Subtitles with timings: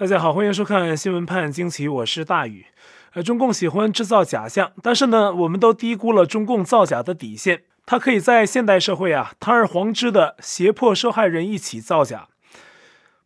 [0.00, 2.64] 大家好，欢迎收看新闻判惊奇，我是大宇。
[3.12, 7.64] 呃，中共喜欢制造假象，但是呢，我们都低估了中共造假的底线。
[7.84, 12.28] 他可以在现代社会啊，堂而皇之的胁迫受害人一起造假。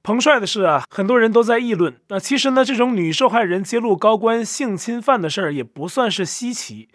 [0.02, 1.95] 彭帅的事啊，很多人都在议论。
[2.08, 6.88] 那其实呢，这种女受害人揭露高官性侵犯的事儿也不算是稀奇。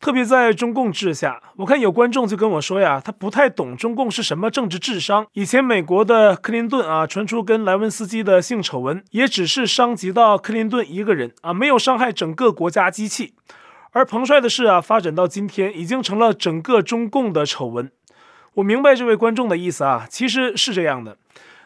[0.00, 5.26] 特别在中共治下，我看有观众就跟我说呀，他不太懂中共是什么政治智商。
[5.32, 13.34] 以前美国的克林顿啊，传出跟莱文斯基的性丑闻，也只是伤及到克林顿一个人啊，没有伤害整个国家机器。
[13.92, 17.90] 而彭帅的事啊，发展到今天，已经成了整个中共的丑闻。
[18.54, 21.16] 我明白这位观众的意思啊，其实是这样的。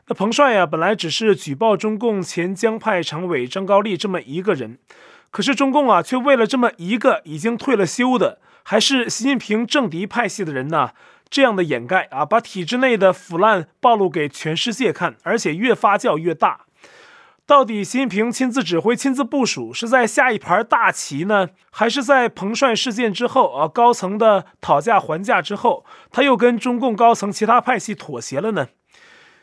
[0.06, 4.78] 那彭帅呀，本来只是举报中共前江派常委张高丽这么一个人。
[5.30, 10.90] 可是中共啊，却为了这么一个已经退了休的，还是习近平政敌派系的人呢，
[11.28, 16.62] 这样的掩盖啊，把体制内的腐烂暴露给全世界看，而且越发酵越大。
[17.46, 28.68] 到底习近平亲自指挥、亲自部署，是在下一盘大棋呢，还是在彭帅事件之后啊，高层的讨价还价之后，他又跟中共高层其他派系妥协了呢？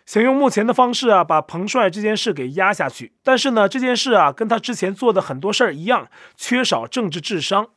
[0.07, 3.11] 想用目前的方式啊，把彭帅这件事给压下去。
[3.23, 7.67] 但是呢，这件事啊，跟他之前做的很多事儿一样，缺少政治智商。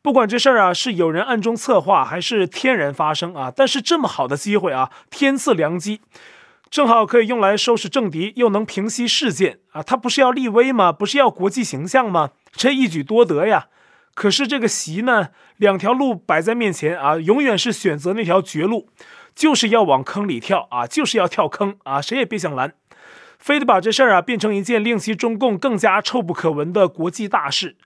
[0.00, 6.00] 不管这事儿啊是有人暗中策划，还是天然发生啊，但是这么好的机会啊，天赐良机，
[6.70, 9.82] 正好可以用来收拾政敌，又能平息事件啊。
[9.82, 10.92] 他不是要立威吗？
[10.92, 12.30] 不是要国际形象吗？
[12.52, 13.66] 这一举多得呀。
[14.14, 18.88] 可是这个习呢，两条路摆在面前啊，永远是选择那条绝路。
[19.34, 20.86] 就是要往坑里跳啊！
[20.86, 22.00] 就是要跳坑啊！
[22.00, 22.74] 谁也别想拦，
[23.38, 27.76] 非得把这事儿啊变成一件令其中共更加臭不可闻的国际大事。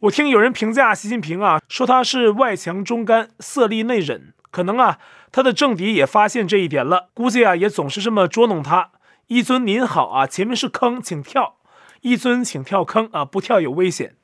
[0.00, 4.32] 我听有人评价习近平啊，说他是外强中干，色厉内荏。
[4.50, 4.98] 可能啊，
[5.30, 8.90] 他的政敌也发现这一点了，估计啊也总是这么捉弄他。
[9.28, 11.56] 一尊您好啊，前面是坑，请跳。
[12.00, 14.16] 一尊请跳坑啊，不跳有危险。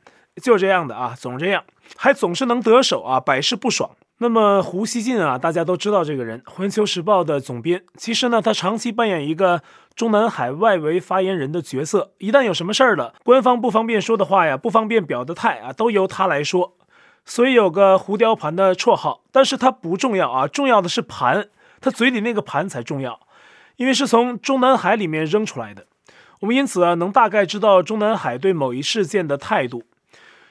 [0.43, 1.65] 就这样的啊，总这样，
[1.97, 3.93] 还总是能得手啊，百试不爽。
[4.21, 7.85] 那么胡锡进啊，大家都知道这个人，《环球时报》的总编。
[7.97, 9.63] 其实呢，他长期扮演一个
[9.95, 12.11] 中南海外围发言人的角色。
[12.19, 16.77] 一旦有什么事儿了，官方不方便说的话呀，不方便表的态啊，都由他来说。
[17.25, 19.23] 所以有个“胡雕盘”的绰号。
[19.31, 21.49] 但是他不重要啊，重要的是盘，
[21.81, 23.21] 他嘴里那个盘才重要，
[23.77, 25.87] 因为是从中南海里面扔出来的。
[26.41, 29.85] 我们因此啊，能大概知道中南海对某一事件的态度。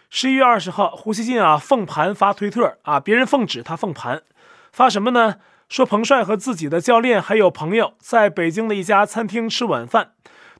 [0.10, 4.22] 十一月二十号，胡锡进啊奉盘发推特啊，别人奉旨，他奉盘，
[4.72, 5.36] 发什么呢？
[5.68, 10.12] 说彭帅和自己的教练还有朋友在北京的一家餐厅吃晚饭。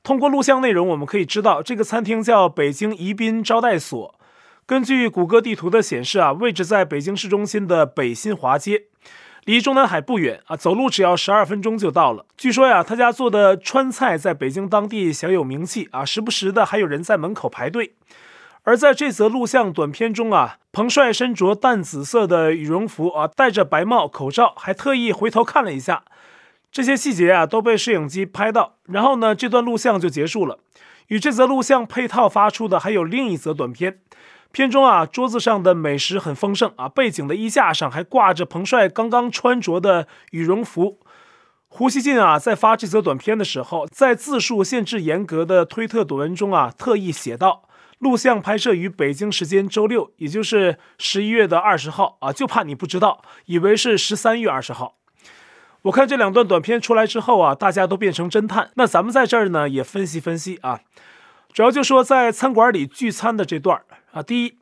[0.02, 4.14] 通过录像内容，我们可以知道这个餐厅叫北京宜宾招待所。
[4.66, 8.82] 根据谷歌地图的显示啊，位置在北京市中心的北新华街，
[9.46, 12.26] 离中南海不远啊，走路只要十二分钟就到了。
[12.36, 17.94] 据说呀，他家做的川菜在北京当地小有名气啊，时不时的还有人在门口排队。
[18.68, 26.02] 而在这则录像短片中啊，彭帅身着淡紫色的羽绒服啊，戴着白帽口罩，还特意回头看了一下，
[26.70, 28.74] 这些细节啊都被摄影机拍到。
[28.84, 30.58] 然后呢，这段录像就结束了。
[31.06, 34.00] 与这则录像配套发出的还有另一则短片，
[34.52, 40.98] 片中啊桌子上的美食很丰盛啊，背景的衣架上还挂着彭帅刚刚穿着的羽绒服。
[41.68, 47.62] 胡锡进啊在发这则短片的时候，在字数限制严格的推特短文中啊，特意写道。
[47.98, 54.96] 录像拍摄于北京时间周六，也就是十一月的二十号啊，就怕你不知道，以为是十三月二十号。
[55.82, 58.70] 我看这两段短片出来之后啊，大家都变成侦探。
[58.74, 60.80] 那咱们在这儿呢也分析分析啊，
[61.52, 63.82] 主要就说在餐馆里聚餐的这段
[64.12, 64.58] 啊，第一，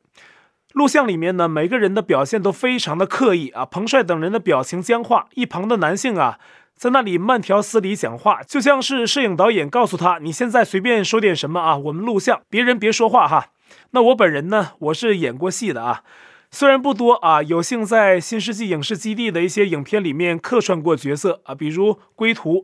[0.72, 6.38] 录像里面呢每个人的表现都非常的刻意啊，彭帅等人的表情僵化，一旁的男性啊。
[6.76, 13.46] 在那里慢条斯理讲话，就像是摄影导演告诉他：“你现在随便说点什么啊，我们录像，别人别说话哈。”
[13.92, 16.02] 那我本人呢，我是演过戏的啊，
[16.50, 22.56] 虽然不多啊，有幸在新世纪影视基地的一些影片里面客串过角色啊，比如《归途》，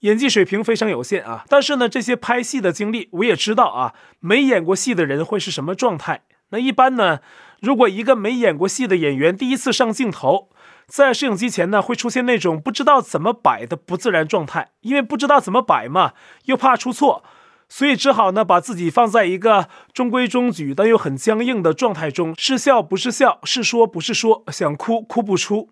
[0.00, 1.44] 演技水平非常有限啊。
[1.48, 6.22] 但是呢，这些拍戏的经历，我也知道啊，没演过戏的人会是什么状态。
[6.50, 7.20] 那一般呢，
[7.60, 10.48] 如果一个没演过戏的演员第一次上镜头，
[10.86, 16.12] 在摄影机前呢，会出现那种不知道怎么摆的不自然状态，因为不知道怎么摆嘛，
[16.44, 17.24] 又怕出错，
[17.68, 25.70] 所以只好呢把自己放在一个中规中矩但又很僵硬的状态中，是笑不是笑，是说不是说，想哭哭不出。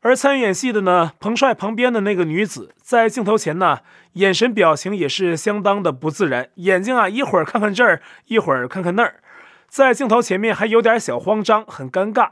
[0.00, 3.80] 而参与演戏的呢，彭帅旁边的那个女子，在镜头前呢，
[4.12, 9.16] 眼神表情也是相当的不自然，眼睛啊一会儿看看这儿，一会儿看看那儿，
[9.68, 12.28] 在镜头前面还有点小慌张，很尴尬。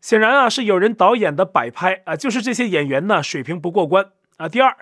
[0.00, 4.06] 显然啊，是有人导演的摆拍啊，就是这些演员呢水平不过关
[4.38, 4.48] 啊。
[4.48, 4.76] 第二，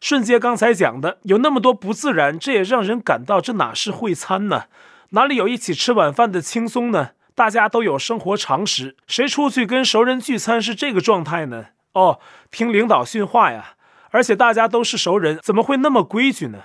[0.00, 4.64] 顺接刚才讲的，有那么多不自然，这也让人感到这哪是会餐呢？
[5.10, 7.10] 哪里有一起吃晚饭的轻松呢？
[7.34, 11.66] 大家都有生活常识，谁出去跟熟人聚餐是这个状态呢？
[11.94, 12.20] 哦，
[12.50, 13.74] 听领导训话呀！
[14.10, 16.58] 而且大家都是熟人，怎么会那么规矩呢？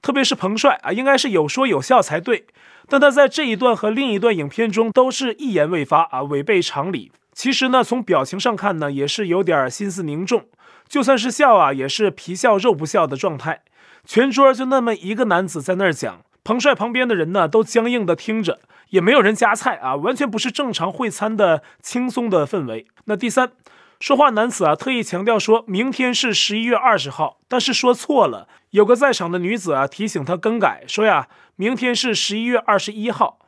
[0.00, 2.46] 特别是彭帅啊，应该是有说有笑才对。
[2.88, 7.10] 但他在这一段和另一段影片中都是一言未发啊，违背常理。
[7.34, 10.46] 其实呢，从表情上看呢，也是有点心思凝重。
[10.88, 13.62] 就算是笑啊，也是皮笑肉不笑的状态。
[14.06, 18.60] 全桌就那么一个男子在那儿讲，彭帅旁边的人呢都僵硬的听着，
[18.90, 22.86] 也没有人夹菜啊，完全不是正常会餐的轻松的氛围。
[23.06, 23.50] 那第三，
[23.98, 28.46] 说话男子啊特意强调说明天是十一月二十号，但是说错了。
[28.70, 33.38] 有个在场的女子啊提醒他更改，说呀明天是十一月二十一号。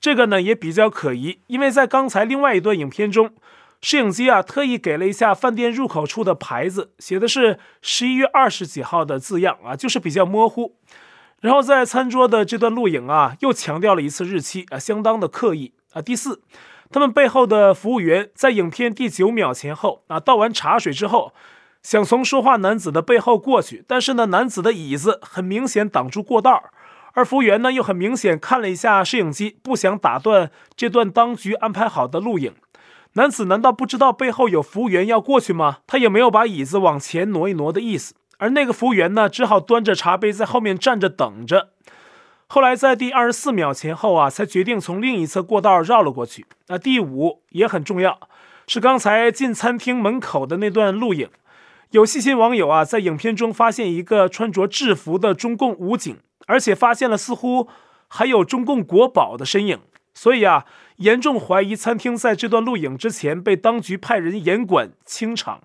[0.00, 3.30] 这个呢也比较可疑，因为在刚才另外一段影片中。
[3.80, 10.74] 摄影机啊，特意给了一下饭店入口处的牌子，写的是十一月二十几号的字样啊，就是比较模糊。
[11.40, 16.02] 然后在餐桌的这段录影啊，又强调了一次日期啊，相当的刻意啊。
[16.02, 16.42] 第四，
[16.90, 21.32] 他们背后的服务员在影片第九秒前后啊，倒完茶水之后，
[21.80, 26.64] 想从说话男子的背后过去，但是呢，男子的椅子很明显挡住过道，
[27.14, 32.54] 而服务员呢，又很明显看了一下摄影机，不想打断这段当局安排好的录影。
[33.14, 35.78] 男子难道不知道背后有服务员要过去吗？
[35.86, 38.14] 他也没有把椅子往前挪一挪的意思。
[38.36, 41.70] 而那个服务员呢，只好端着茶杯在后面站着等着。
[42.46, 46.46] 后来在第二十四秒前后啊，才决定从另一侧过道绕了过去。
[46.68, 48.20] 那第五也很重要，
[48.68, 51.28] 是刚才进餐厅门口的那段录影。
[51.90, 56.16] 有细心网友啊，在影片中发现一个穿着制服的中共武警，
[56.48, 57.68] 而且发现了似乎
[58.08, 59.78] 还有中共国宝的身影。
[60.12, 60.64] 所以啊，
[60.96, 65.60] 严重怀疑餐厅在这段录影之前被当局派人严管清场，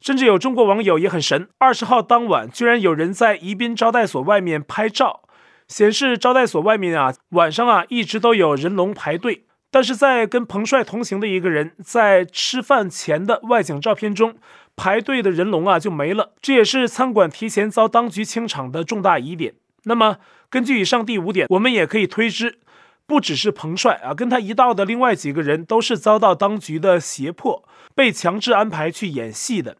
[0.00, 5.20] 甚至有中国网友也很神，二十号当晚居然有人在宜宾招待所外面拍照，
[5.68, 14.34] 显示招待所外面啊晚上啊一直都有人龙排队，但是在跟彭帅同行的一个人在吃饭前的外景照片中，
[14.74, 19.54] 排队的人龙啊就没了，这也是餐馆提前遭当局清场的重大疑点。
[19.84, 20.18] 那么
[20.50, 22.58] 根据以上第五点，我们也可以推知。
[23.06, 27.62] 不只是彭帅啊，跟他一道的另外几个人都是遭到当局的胁迫，
[27.94, 29.76] 被强制安排去演戏的。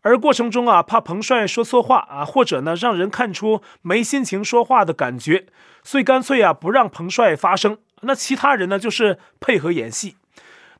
[0.00, 5.44] 而过程中啊，怕彭帅说错话啊，或者呢让人看出没心情说话的感觉，
[5.82, 7.76] 所以干脆啊不让彭帅发声。
[8.00, 10.16] 那其他人呢就是配合演戏。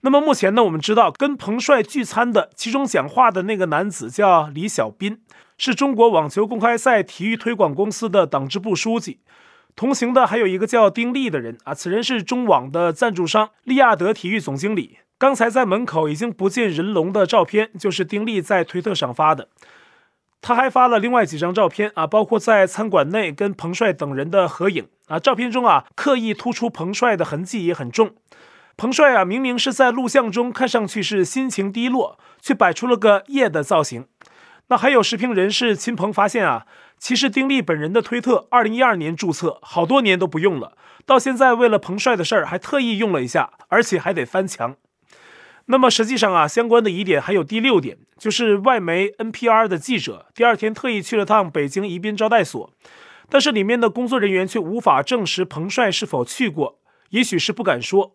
[0.00, 5.20] 那么目前呢，我们知道跟彭帅聚餐的其中讲话的那个男子叫李小斌，
[5.56, 9.20] 是中国网球公开赛体育推广公司的党支部书记。
[9.76, 14.98] 同行的还有一个叫丁力的人啊，此人是中网的赞助商利亚德体育总经理。
[15.18, 19.48] 刚才在门口已经不见人龙的照片，就是丁力在推特上发的。
[20.40, 25.18] 他还发了另外几张照片啊，包括在餐馆内跟彭帅等人的合影啊。
[25.18, 28.14] 照片中啊，刻意突出彭帅的痕迹也很重。
[28.76, 34.06] 彭帅啊，明明是在录像中看上去是心情低落，却摆出了个耶的造型。
[34.68, 36.66] 那还有时评人士亲朋发现啊。
[36.96, 44.76] 其实丁力本人的推特，二零一二年注册，好多年都不用了，到现在为了彭帅的事儿还特意用了一下，而且还得翻墙。
[45.66, 52.70] 那么实际上啊，相关的疑点还有第六点，就是外媒 NPR 的记者第二天特意去了趟北京宜宾招待所，
[53.28, 56.78] 但是里面的工作人员却无法证实彭帅是否去过，
[57.10, 58.14] 也许是不敢说。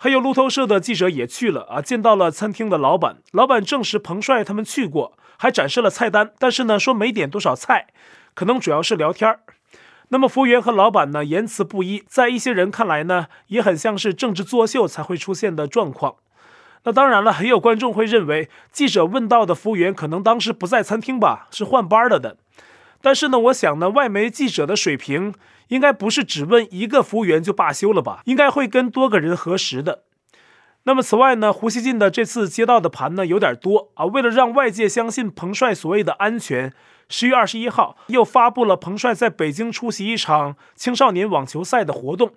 [0.00, 7.88] 还有路透社的记者也去了啊，见到了餐厅的老板，老板证实彭帅他们去过，还展示了菜单，但是呢说没点多少菜。
[8.32, 9.40] 可能主要是聊天儿，
[10.10, 16.14] 那么服务员和老板呢言辞不一，在一些人看来呢也很像是政治作秀才会出现的状况。
[16.84, 22.36] 那当然了，很有观众会认为记者问到的服务员可能当时不在餐厅吧，是换班了的。
[23.00, 25.34] 但是呢，我想呢，外媒记者的水平
[25.68, 30.04] 应该不是只问一个服务员就罢休了吧，应该会跟多个人核实的。
[30.84, 36.72] 那么此外呢，胡锡进的这次接到的盘呢有点多啊，为了让外界相信彭帅所谓的安全。
[37.10, 42.32] 十月二十一号，又发布了彭帅在北京出席一场青少年网球赛的活动。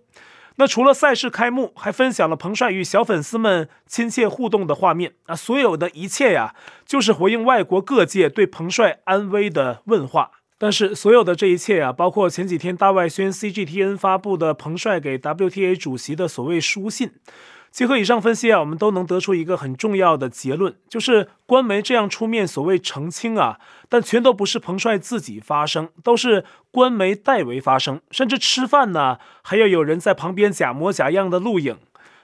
[0.55, 5.13] 那除了赛事开幕，还分享了彭帅与小粉丝们亲切互动的画面。
[5.25, 10.31] 啊，所有的一切呀，就是回应外国各界对彭帅安危的问话。
[10.63, 17.13] 但是，所有的这一切呀，包括前几天大外宣 CGTN 发布的彭帅给 WTA 主席的所谓书信。
[17.71, 23.57] 结合以上分析啊，我们都能得出一个很重要的结论，就是官媒这样出面所谓澄清啊，
[23.89, 31.79] 但全都不是彭帅自己发声，都是官媒代为发声，甚至吃饭呢，还要有人在旁边假模假样的录影，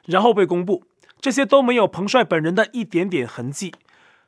[0.05, 0.83] 然后被公布，
[1.19, 3.73] 这些都没有彭帅本人的一点点痕迹，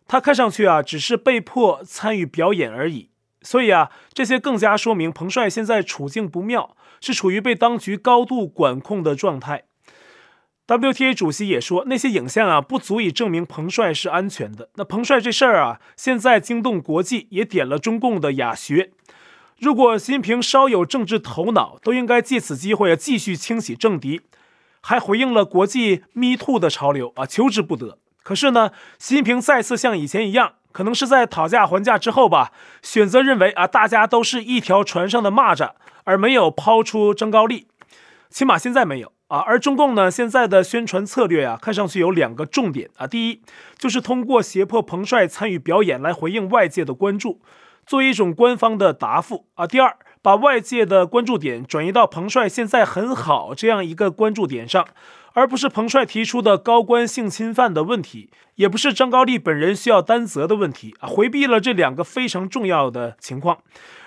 [0.08, 3.10] 他看上去啊，只是被迫参与表演而已。
[3.42, 9.64] 所以啊，这些更加说明彭帅现在处境不妙，是处于被当局高度管控的状态。
[10.68, 14.70] WTA 主席也说，那些影像啊，不足以证明彭帅是安全的。
[14.76, 18.92] 那彭帅这事儿啊，现在惊动国际，也点了中共的哑穴。
[19.58, 24.22] 如果习近平稍有政治头脑，都应该借此机会啊，继续清洗政敌，
[24.82, 27.98] 还回应了国际 “Me Too” 的潮流啊，求之不得。
[28.22, 35.72] 可是呢，习近平再次像以前一样，可能是在讨价还价之后吧，选择认为啊，大家都是一条船上的蚂蚱，
[36.04, 37.68] 而没有抛出张高丽，
[38.30, 39.12] 起码现在没有。
[39.30, 43.06] 啊，而中共呢，现在的宣传策略啊，看上去有两个重点啊。
[43.06, 43.44] 第一，
[43.78, 47.40] 就是通过胁迫彭帅参与表演来回应外界的关注，
[47.86, 49.68] 作为一种官方的答复啊。
[49.68, 54.88] 第二，把外界的关注点转移到彭帅现在很好这样一个关注点上，
[55.40, 63.60] 而不是彭帅提出的高官性侵犯的问题，也不是张高丽本人需要担责的问题啊，回避了这两个非常重要的情况。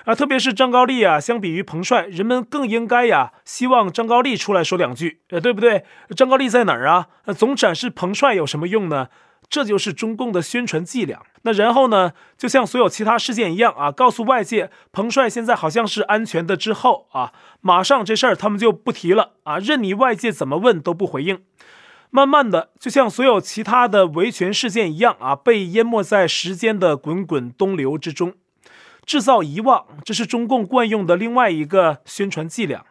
[0.05, 5.85] 啊，特别是张高丽啊，相比于彭帅，人们更应该呀，希望张高丽出来说两句，呃，对不对？
[6.15, 7.07] 张高丽在哪儿啊？
[7.25, 9.09] 呃，总展示彭帅有什么用呢？
[9.53, 11.21] 这就是中共的宣传伎俩。
[11.43, 21.43] 那然后呢，就像所有其他事件一样啊，告诉外界彭帅现在好像是安全的之后啊，马上这事儿他们就不提了啊，任你外界怎么问都不回应。
[22.09, 28.33] 慢慢的，就像所有其他的维权事件一样啊，被淹没在时间的滚滚东流之中。
[29.05, 32.87] 制造遗忘，这是中共惯用的另外一个宣传伎俩。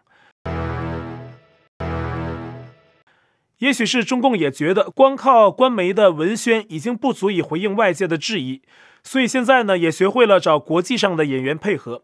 [3.62, 8.64] 也许是中共也觉得光靠官媒的文宣已经不足以回应外界的质疑，
[9.04, 12.02] 所以现在呢，也学会了找国际上的演员配合。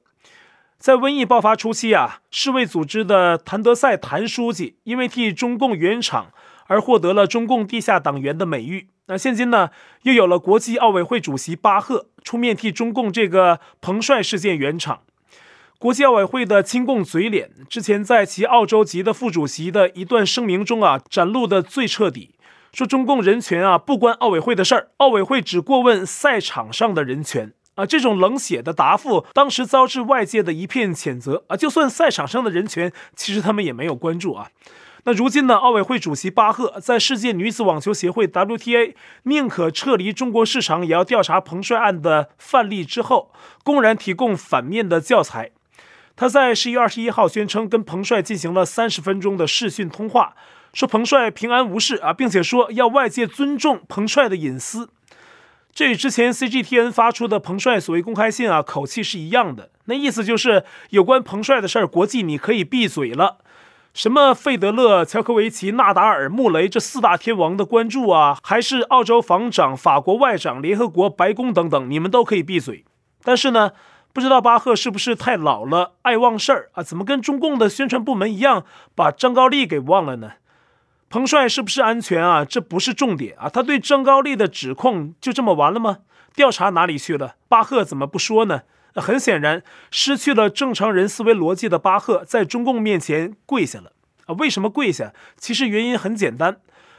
[0.77, 6.31] 在瘟疫爆发初期啊，世卫组织的谭德赛谭书记因为替中共圆场
[6.67, 8.89] 而获得了中共地下党员的美誉。
[9.07, 9.71] 那现今呢，
[10.03, 15.01] 又有了国际奥委会主席巴赫出面替中共这个彭帅事件圆场。
[15.79, 22.31] 国际奥委会的亲共嘴脸，之前在其澳洲籍的副主席的一段声明中啊，展露的最彻底，
[22.73, 27.85] 说中共人权啊不关奥委会的事儿，奥委会只过问赛场上的人权啊。
[27.85, 31.55] 这种冷血的答复，当时遭致外界的一片谴责啊。
[31.55, 34.49] 就算赛场上的人权，其实他们也没有关注啊。
[35.03, 35.57] 那如今呢？
[35.57, 43.31] 奥委会主席巴赫在世界女子网球协会 WTA 宁可撤离中国市场，也要调查彭帅案的范例之后，
[43.63, 45.51] 公然提供反面的教材。
[46.17, 50.33] 他在十一月二十一号宣称跟彭帅进行了三十分钟的视讯通话，
[50.73, 54.89] 说彭帅平安无事啊，并且说要外界尊重彭帅的隐私。
[55.71, 59.69] 这与之前 CGTN 发出的彭帅所谓公开信啊，口气是一样的。
[59.85, 63.37] 那意思就是有关彭帅的事儿，国际你可以闭嘴了。
[63.93, 72.83] 什么费德勒、乔科维奇、纳达尔、穆雷这四大天王的关注啊，还是澳洲防长、法国外长、联合国、白宫等等，你们都可以闭嘴。
[73.23, 73.71] 但是呢，
[74.17, 76.81] 不知道巴赫是不是太老了，爱忘事儿啊？
[76.81, 80.31] 怎么跟中共的宣传部门一样，把张高丽给忘了呢？
[81.07, 82.43] 彭帅是不是安全啊？
[82.43, 83.47] 这不是重点啊。
[83.47, 85.99] 他对张高丽的指控就这么完了吗？
[86.33, 87.35] 调查哪里去了？
[87.47, 88.61] 巴赫怎么不说呢？
[88.95, 93.91] 很显然，失去了正常人思维逻辑的巴赫在中共面前跪下了
[94.25, 94.33] 啊！
[94.39, 95.13] 为什么跪下？
[95.37, 96.57] 其实原因很简单，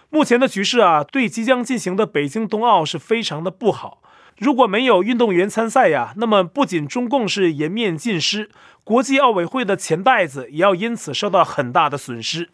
[0.09, 4.01] 目前的局势啊，对即将进行的北京冬奥是非常的不好。
[4.38, 8.50] 如果没有运动员参赛呀，那么不仅中共是颜面尽失，
[8.85, 12.49] 国际奥委会的钱袋子也要因此受到很大的损失。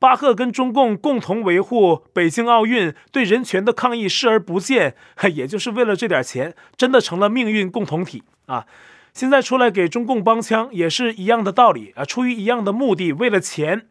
[0.00, 4.94] 巴赫跟中共共同维护北京奥运，对人权的抗议视而不见，
[5.34, 8.66] 也就是为了这点钱，真的成了命运共同体啊！
[9.12, 13.88] 现在出来给中共帮腔，也是一样的道理啊，出于一样的目的，为了钱，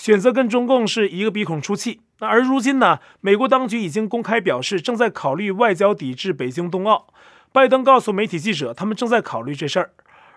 [0.00, 2.00] 选择跟中共是一个鼻孔出气。
[2.20, 7.08] 那而如今呢，美国当局已经公开表示，正在考虑外交抵制北京冬奥。
[7.52, 9.90] 拜登告诉媒体记者，他们正在考虑这事儿。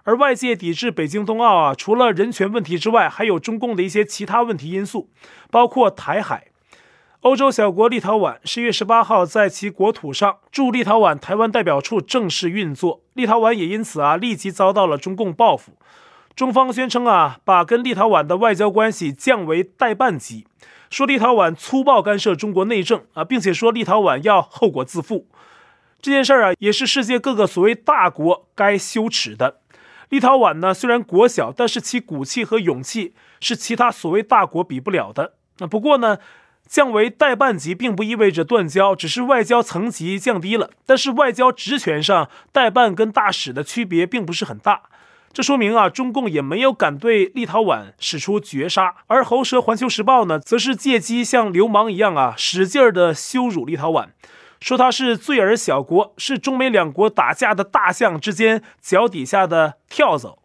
[0.04, 5.10] 而外界抵制北京冬奥啊，除了人权问题之外，还有中共的一些其他问题因素，
[5.50, 6.48] 包括台海。
[7.22, 15.78] 欧洲小国立陶宛十一月十八号在其国土上驻立陶宛台湾代表处正式运作，立陶宛也因此啊立即遭到了中共报复。
[16.36, 20.48] 中方宣称啊，把跟立陶宛的外交关系降为代办级，
[20.90, 25.28] 说立陶宛粗暴干涉中国内政啊，并且说立陶宛要后果自负。
[26.02, 29.60] 这件事儿啊，也是世界各个所谓大国该羞耻的。
[30.10, 35.34] 立陶宛呢，虽然国小，但是其骨气和勇气是其他所谓大国比不了的。
[35.60, 36.18] 那不过呢，
[36.68, 40.72] 降为代办级并不意味着断交，只是外交层级降低了。
[40.86, 44.84] 但是外交职权上，代办跟大使的区别并不是很大。
[45.34, 54.10] 这说明啊，中共也没有敢对立陶宛使出绝杀，而喉舌环球时报呢，则是借机像流氓一样啊，使劲儿的羞辱立陶宛。
[54.60, 60.38] 说他是罪尔小国，是中美两国打架的大象之间脚底下的跳蚤。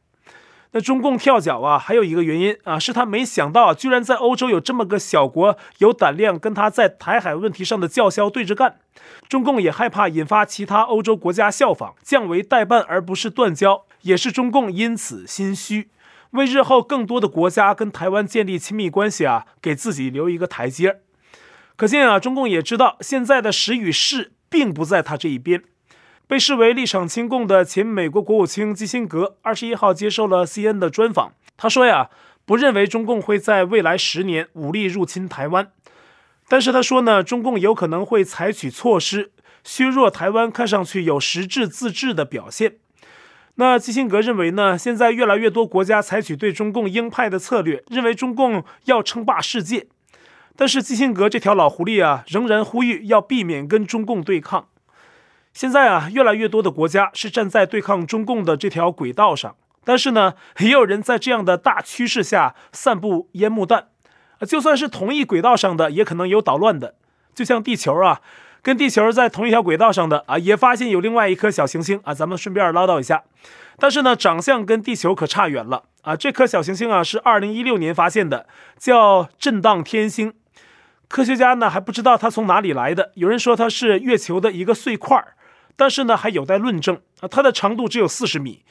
[0.73, 8.79] 那中共跳脚啊，还有一个原因啊，是他没想到居然在欧洲有这么个小国有胆量跟他在台海问题上的叫嚣对着干。
[9.29, 15.89] 中共也害怕引发其他欧洲国家效仿，降为代办而不是断交，也是中共因此心虚，
[16.33, 21.01] 为日后更多的国家跟台湾建立亲密关系啊，给自己留一个台阶。
[21.77, 25.63] 可见啊，中共也知道现在的时与势并不在他这一边。
[26.29, 32.11] 被视为立场亲共的前美国国务卿基辛格二十一号接受了 CNN 的专访，他说呀，
[32.45, 35.73] 不认为中共会在未来十年武力入侵台湾，
[36.47, 39.33] 但是他说呢，中共有可能会采取措施
[39.65, 42.75] 削弱台湾看上去有实质自治的表现。
[43.55, 49.87] 那基辛格认为呢，现在越来越多国家采取对中共鹰派的策略，认为中共要称霸世界，
[50.55, 54.69] 但是基辛格这条老狐狸啊，仍然呼吁要避免跟中共对抗。
[55.59, 63.89] 现在啊，越来越多的国家是站在对抗中共的这条轨道上，但是呢，也有人在这样的大趋势下散布烟幕弹。
[64.47, 66.95] 就算是同一轨道上的，也可能有捣乱的。
[67.35, 68.21] 就像地球啊，
[68.63, 73.25] 跟地球在同一条轨道上的啊，也发现有另外一颗小行星啊，咱们顺便唠叨一下。
[73.81, 76.15] 但是呢，长相跟地球可差远了啊。
[76.15, 78.47] 这颗小行星啊，是二零一六年发现的，
[78.79, 80.35] 叫震荡天星。
[81.09, 85.35] 科学家呢还不知道它从哪里来的，有人说它是月球的一个碎块儿。
[85.79, 87.29] 但是呢，还有待论证啊。
[87.29, 88.65] 它的长度只有四十米，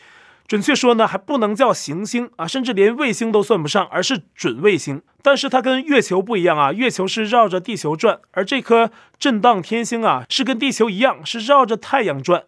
[0.45, 5.01] 准确说呢，还不能叫行星啊，甚至连卫星都算不上，而是准卫星。
[5.21, 12.43] 但是它跟月球不一样啊，月球是绕着地球转，而这颗震荡天星啊，是跟地球一样，是绕着太阳转。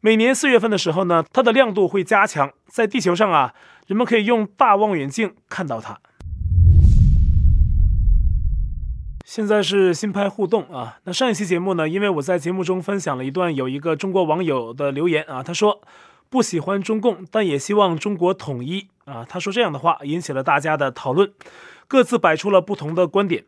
[0.00, 3.52] 每年四月份的时候呢，它的亮度会加强，在地球上啊，
[3.88, 5.98] 人们可以用大望远镜看到它。
[9.34, 15.80] 现在是新拍互动啊，那上一期节目呢，因为我在节目中分享了一段有一个中国网友的留言啊，他说
[16.28, 19.24] 不喜欢中共，但也希望中国统一啊。
[19.26, 21.32] 他说这样的话引起了大家的讨论，
[21.88, 23.44] 各自摆出了不同的观点。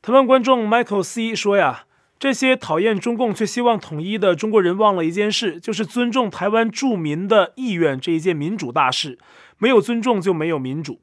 [0.00, 1.84] 台湾观众 Michael C 说呀，
[2.18, 9.18] 这些讨厌中共却希望统一的中国人忘了一件事，就是尊重台湾住民的意愿这一件民主大事，
[9.58, 11.00] 没有尊重就没有民主。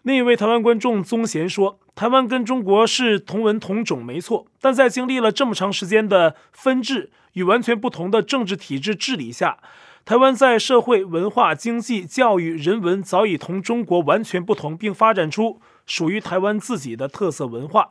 [0.00, 9.58] 另一位台湾观众宗贤说：“台湾跟中国是同文同种，没错，但在经历了这么长时间的分治与完全不同的政治体制治理下，
[10.04, 17.90] 台湾在社会、文化、经济、教育、人文早已同中国完全不同，并发展出属于台湾自己的特色文化。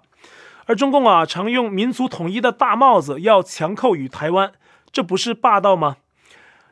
[0.65, 4.51] 而中共啊，常用民族统一的大帽子要强扣于台湾，
[4.91, 5.97] 这不是霸道吗？”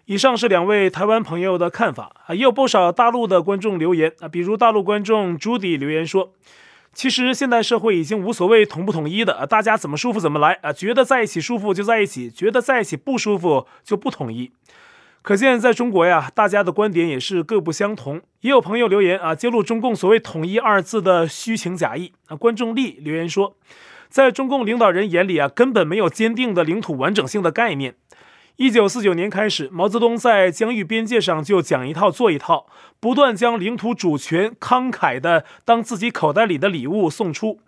[0.05, 6.33] 以上是两位台湾朋友的看法啊，也有不少大陆的观众留言啊，比如大陆观众朱迪留言说
[6.93, 14.51] ：“其实现代社会已经无所谓统不统一的啊，大家怎么舒服怎么来啊，觉得在一起舒服就在一起，觉得在一起不舒服就不统一。”
[15.23, 18.21] 可见在中国呀，大家的观点也是各不相同。
[18.39, 22.35] 也有朋友留言啊，揭露中共所谓“统一”二字的虚情假意啊。
[22.35, 23.55] 观众力留言说，
[24.09, 27.93] 在中共领导人眼里啊，根本没有坚定的领土完整性的概念。
[28.57, 32.67] 一九四九年开始，毛泽东在疆域边界上就讲一套做一套，
[32.99, 37.59] 不断将领土主权慷慨地当自己口袋里的礼物送出。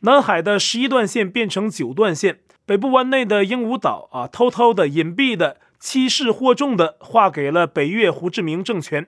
[0.00, 9.06] 南海的十一段线变成九段线，北部湾内的鹦鹉岛啊，偷偷的、隐蔽的、欺世惑众的划给了北越胡志明政权。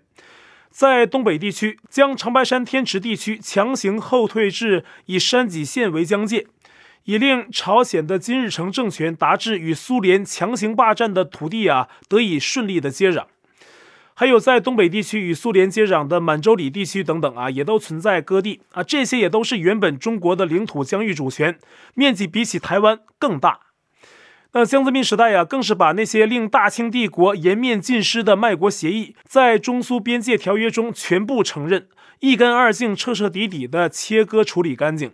[0.70, 6.46] 在东北地区，将长白山天池地区强行后退至以山脊线为疆界。
[7.04, 13.24] 以令朝鲜的金日成政权达至与苏联强行霸占的土地啊得以顺利的接壤，
[14.14, 21.58] 还有在东北地区与苏联接壤的满洲里地区等等啊，也都存在割地啊，这些也都是原本中国的领土疆域主权，
[21.94, 23.60] 面积比起台湾更大。
[24.52, 31.86] 那江泽民时代呀、啊，更是把那些令大清帝国颜面尽失的卖国协议，在中苏边界条约中全部承认，
[32.18, 35.12] 一干二净，彻彻底底的切割处理干净。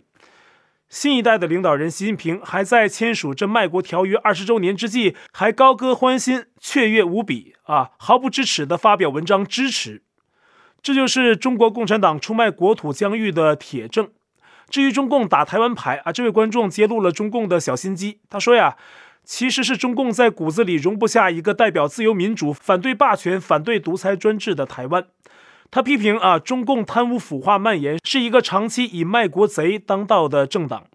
[0.89, 10.03] 新一代的领导人习近平还在签署这卖国条约二十周年之际，还高歌欢欣、雀跃无比啊，毫不知耻地发表文章支持。
[10.81, 14.09] 这就是中国共产党出卖国土疆域的铁证。
[14.69, 18.21] 至于中共打台湾牌啊，这位观众揭露了中共的小心机。
[18.29, 18.77] 他说呀，
[19.25, 25.05] 其实是中共在骨子里容不下一个代表自由民主、反对霸权、反对独裁专制的台湾。
[25.69, 30.85] 他批评啊，中共贪污腐化蔓延，是一个长期以卖国贼当道的政党。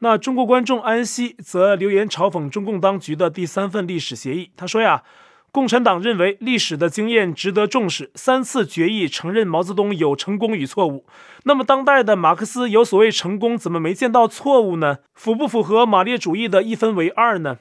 [0.00, 4.50] 那中国观众安西则留言嘲讽中共当局的第三份历史协议。
[4.56, 5.02] 他说呀，
[5.50, 11.06] 共产党认为历史的经验值得重视，三次决议承认毛泽东有成功与错误。
[11.44, 14.98] 那么当代的马克思有所谓成功，怎么没见到错误呢？
[15.14, 17.58] 符不符合马列主义的一分为二呢？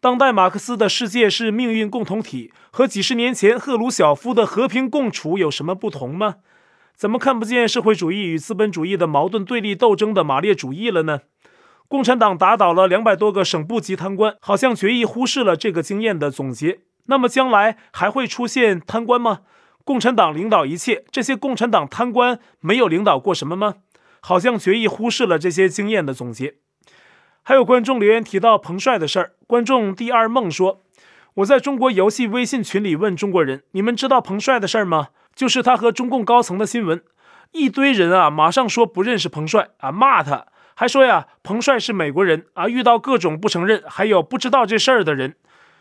[0.00, 6.36] 当代马克思的世界是命运共同体，和几十年前赫鲁晓夫的和平共处有什么不同吗？
[6.94, 11.20] 怎么看不见社会主义与资本主义的矛盾对立斗争的马列主义了呢？
[11.88, 16.80] 共产党打倒了两百多个省部级贪官，好像决意忽视了这个经验的总结。
[17.06, 19.40] 那么将来还会出现贪官吗？
[19.84, 23.76] 共产党领导一切，这些共产党贪官没有领导过什么吗？
[24.20, 26.56] 好像决意忽视了这些经验的总结。
[27.48, 30.82] 还有观众留言提到彭帅的事儿，观众第二梦说
[31.34, 37.00] ：“我在中国游戏微信群里问中国人，你们知道彭帅的事儿吗？”就是他和中共高层的新闻，
[37.52, 45.36] 一堆人啊，马上说不认识彭帅啊，骂他，还说呀，彭帅是美国人啊，遇到各种不承认，还有不知道这事儿的人，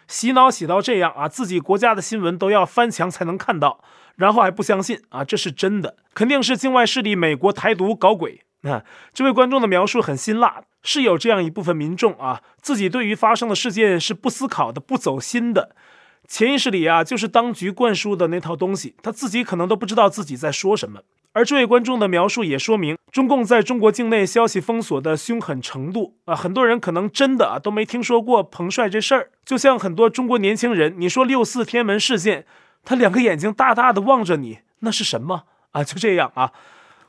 [0.07, 3.79] 洗脑洗到这样啊，自己国家的新闻都要翻墙才能看到，
[4.17, 8.83] 然后还不相信啊，这是真的，肯定是境外势力美国台独搞鬼看。
[9.13, 15.75] 这位观众的描述很辛辣，是有这样一部分民众啊，自己对于发生的事件是不思考的、不走心的。
[16.27, 21.01] 潜意识里啊，就是当局灌输的那套东西，他自己可能都不知道自己在说什么。
[21.33, 29.29] 而这位观众的描述也说明，中共在中国境内消息封锁的凶狠程度啊，很多人可能真的啊都没听说过彭帅这事儿。
[29.45, 32.45] 就像很多中国年轻人，你说六四天安门事件，
[32.83, 35.83] 他两个眼睛大大的望着你，那是什么啊？
[35.83, 36.53] 就这样啊。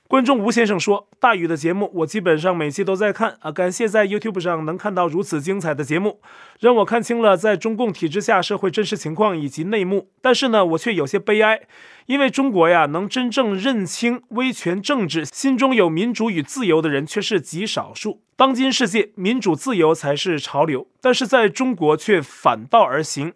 [0.08, 6.20] 观众吴先生说：“大宇的节目我基本上每期都在看啊，感谢在 YouTube 上能看到如此精彩的节目，
[6.60, 10.08] 让我看清了在中共体制下社会真实情况以及内幕。
[10.22, 11.62] 但是呢，我却有些悲哀，
[12.06, 18.22] 因为中国呀，能真正认清威权政治、心中有民主与自由的人却是极少数。
[18.36, 23.32] 当今世界，民主自由才是潮流，但是在中国却反道而行。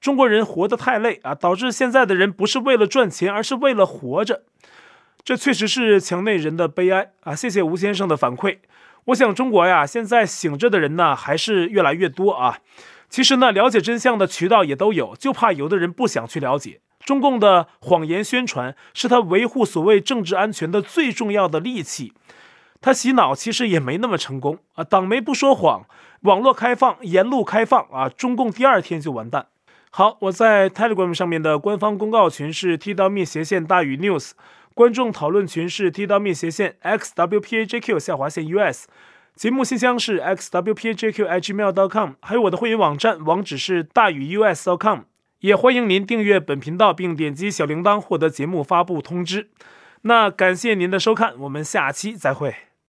[0.00, 4.42] 中国人活得太累啊，导致现在的人不是为了赚钱，而是为了活着。”
[5.22, 7.34] 这确实是墙内人的悲哀啊！
[7.34, 8.58] 谢谢吴先生的反馈。
[9.06, 12.58] 我想中国呀，现在醒着的人呢，还是越来越多啊。
[13.08, 16.80] 其实呢，了解真相的渠道也都有，就怕有的人不想去了解。
[17.04, 22.12] 中共的谎言宣传是他维护所谓政治安全的最重要的利器。
[22.80, 24.84] 他洗脑其实也没那么成功啊。
[24.84, 25.86] 党媒不说谎，
[26.22, 29.46] 网络开放，言路开放啊，中共第二天就完蛋。
[29.90, 34.32] 好，我在 Telegram 上面的官方公告群是 T-me 斜线大宇 News。
[34.74, 38.86] 观众讨论群是剃刀灭斜线 xwpajq 下划线 us，
[39.34, 45.00] 节目信箱是 xwpajq@gmail.com，还有我的会员网站网址是大宇 u s dot com，
[45.40, 49.50] 也欢迎您订阅本频道并点击小铃铛获得节目发布通知。
[50.02, 52.69] 那感谢您的收看，我们下期再会。